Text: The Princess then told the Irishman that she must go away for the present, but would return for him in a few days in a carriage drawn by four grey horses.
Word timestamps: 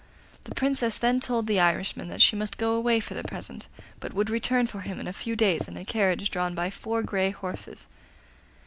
The 0.45 0.55
Princess 0.55 0.97
then 0.97 1.19
told 1.19 1.45
the 1.45 1.59
Irishman 1.59 2.07
that 2.07 2.23
she 2.23 2.35
must 2.35 2.57
go 2.57 2.73
away 2.73 2.99
for 2.99 3.13
the 3.13 3.23
present, 3.23 3.67
but 3.99 4.13
would 4.13 4.31
return 4.31 4.65
for 4.65 4.81
him 4.81 4.99
in 4.99 5.05
a 5.05 5.13
few 5.13 5.35
days 5.35 5.67
in 5.67 5.77
a 5.77 5.85
carriage 5.85 6.31
drawn 6.31 6.55
by 6.55 6.71
four 6.71 7.03
grey 7.03 7.29
horses. 7.29 7.87